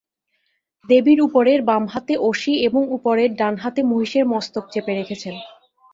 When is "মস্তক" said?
4.33-4.65